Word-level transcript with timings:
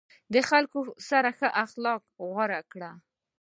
د 0.33 0.35
خلکو 0.49 0.79
سره 1.09 1.29
ښه 1.37 1.49
اخلاق 1.65 2.01
غوره 2.31 2.61
کړه. 2.71 2.91